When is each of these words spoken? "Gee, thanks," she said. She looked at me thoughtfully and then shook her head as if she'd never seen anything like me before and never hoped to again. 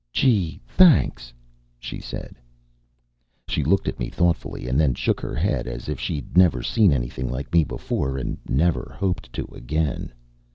"Gee, 0.11 0.59
thanks," 0.65 1.31
she 1.77 1.99
said. 1.99 2.33
She 3.47 3.63
looked 3.63 3.87
at 3.87 3.99
me 3.99 4.09
thoughtfully 4.09 4.67
and 4.67 4.79
then 4.79 4.95
shook 4.95 5.19
her 5.21 5.35
head 5.35 5.67
as 5.67 5.87
if 5.87 5.99
she'd 5.99 6.35
never 6.35 6.63
seen 6.63 6.91
anything 6.91 7.29
like 7.29 7.53
me 7.53 7.63
before 7.63 8.17
and 8.17 8.35
never 8.49 8.95
hoped 8.97 9.31
to 9.33 9.45
again. 9.53 10.11